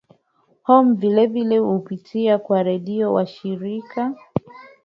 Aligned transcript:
om 0.75 0.95
vile 0.95 1.25
vile 1.27 1.59
kupitia 1.61 2.37
kwa 2.37 2.63
redio 2.63 3.13
washirika 3.13 4.15